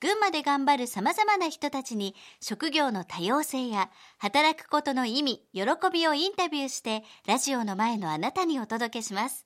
[0.00, 9.44] 群馬で頑張る様々な人たちに職業の多様性や働くことの意味、喜びをインタビューしてラジオの前のあなたにお届けします。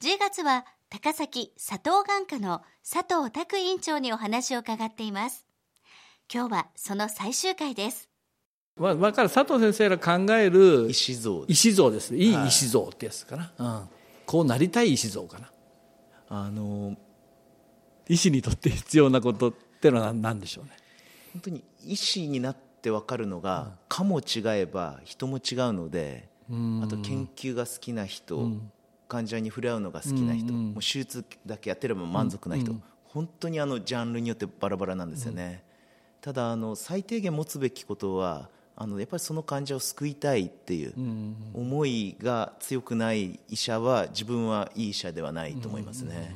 [0.00, 5.44] 10月は高崎佐藤眼科の佐藤拓院長にお話を伺っています。
[6.32, 8.08] 今日はその最終回です。
[8.74, 13.88] まあ、から佐藤先生が考える石像石像ですいい石像ってやつかな、はい、うん、
[14.24, 15.52] こうなりたい石像かな。
[16.30, 16.96] あの
[18.08, 20.70] 医師にとって必要なことってのは何でしょうね？
[21.32, 26.28] 本当に医師になって分かるのが、うん、科も違えば人も違うので
[26.82, 28.70] あと研究が好きな人、うん、
[29.08, 35.64] 患者に触れ合うのが好きな人、うん、もう手術だけやってれば満足な人、本当にあのジャンルによってバラバラなんですよね、
[36.20, 40.94] ただあの最低限持つべきことはあのやっぱりその患者を救いたいっていう
[41.54, 46.34] 思いが強くない医者は自分はいい医者ではないと思いますね。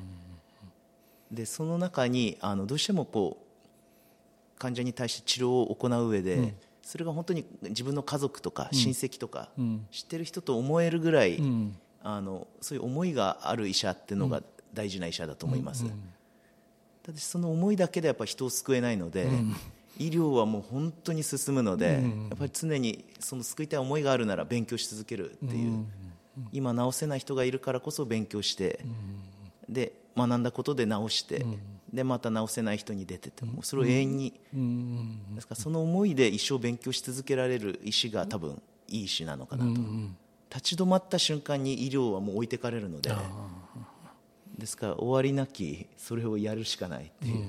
[1.31, 15.85] でその中にあのどうしてもこう患者に対して治療を行う上で、うん、それが本当に自分の家族とか親戚とか、うん、知ってる人と思えるぐらい、うん、あのそういう思いがある医者っていうのが大事な医者だと思います、
[17.03, 19.27] ただその思いだけでやっぱ人を救えないので、
[19.99, 25.87] 医療はもう本当に進むので、やっぱり常にその救いたい思いがあるなら勉強し続けるっていう、
[26.53, 28.81] 今治せない人がいるからこそ勉強して、
[29.67, 31.59] で学んだことで直して、うん、
[31.93, 39.81] でまた直せない人に出ててもそれを永遠に、うん、ですからその思いで一生勉強し続けられる医師が多分いい医師なのかなと、
[40.55, 43.11] 立ち止まった瞬間に医療はもう置いてかれるので
[44.57, 47.45] ですから終わりなきそれをやるしかないっていう、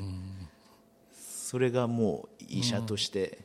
[1.13, 3.39] それがもう医者として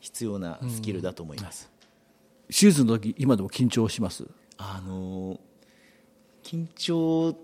[0.00, 1.70] 必要なスキルだと思います、
[2.48, 5.38] 手術の時今でも緊張しますあの
[6.42, 7.36] 緊張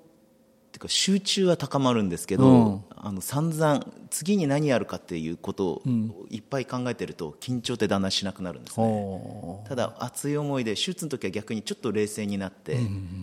[0.78, 5.82] ていうか集中は高まるんですけど、うん、あの散々次に何やるかっていうことを
[6.30, 12.78] いっぱい考えてると緊張ってだんだんしなくなるんですね、ただ熱い思いで手術の時は逆にちょっと冷静になって、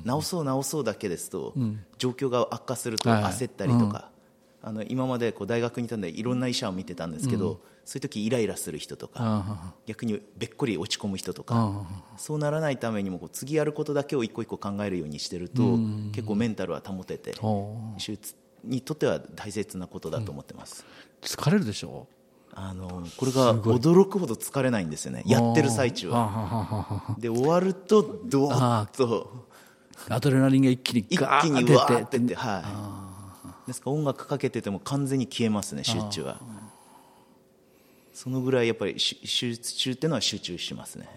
[0.06, 1.54] 治そう治そうだけですと、
[1.98, 4.10] 状況が悪化すると焦ったりとか、
[4.68, 11.86] あの今までこう大学にいたんでいろんな医者を見てたんですけど、そういう時イライラする人とか逆にべっこり落ち込む人とか
[12.18, 15.62] そうならないためにもこう次やることだけを一個一個考えるようにしてると
[16.14, 17.34] 結構メンタルは保てて
[18.00, 18.34] 手術
[18.64, 20.84] にとっては大切なことだと思ってます、
[21.22, 22.08] 疲れるでしょ？
[22.56, 25.22] あのこれが驚くほど疲れないんですよね。
[25.28, 27.16] やってる最中は。
[27.20, 29.46] で終わるとドーッと。
[30.10, 31.28] アドレナリンが一気に一気に
[31.74, 32.64] わーってってはい
[33.68, 33.90] ですか？
[33.90, 36.42] ら音楽かけてても完全に消えますね集中は。
[38.14, 41.08] そのぐらいやっぱり手術中っていうのは集中しますね。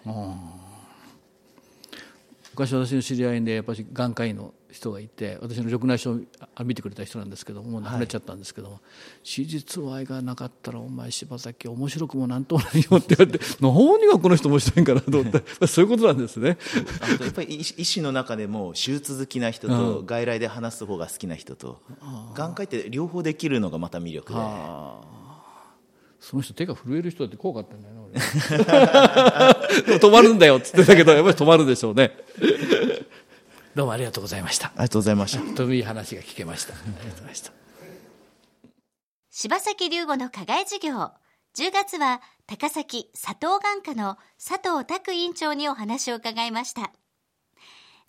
[2.53, 6.27] 昔私の知り合いでやっぱり眼科医の人がいて私の緑内障
[6.59, 8.83] を見てくれた人なんですけどもう亡くなっちゃったんですけども、はい、
[9.25, 16.59] 手術愛がなかったらお前柴崎面白くもなんともないよって言われて何がこの人面白いんかなと思って そういうことなんですね。
[17.21, 21.81] やっぱり医師の中でも手術好きな人と外来で話す方が好きな人と
[22.35, 24.39] 眼科医って両方できるのがまた魅力で。
[26.21, 28.01] その人手が震える人だって怖かったんだよね
[29.87, 29.99] 俺。
[29.99, 32.17] 止まるんだよっつってたけどやっぱり止まるでしょうね
[33.79, 34.67] どうもありがとうございました。
[34.67, 35.55] ありがとうございました。
[35.55, 36.75] といい話が聞けました。
[36.75, 37.53] ありがとうございました。
[39.31, 41.13] 柴崎龍吾の課外授業。
[41.55, 46.91] 10月は高崎佐藤眼科の佐藤拓院長にお話を伺いました。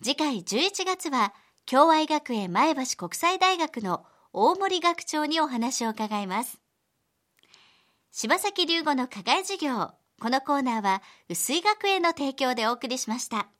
[0.02, 1.34] 次回11月は
[1.66, 6.60] 共愛学園前橋国際大学の大森学長にお話を伺います。
[8.10, 9.92] 柴崎龍吾の課外授業。
[10.20, 13.50] このコーナーは、薄井学園の提供でお送りしました。